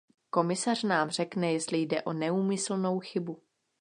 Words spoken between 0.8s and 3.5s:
nám řekne, jestli jde o neúmyslnou chybu.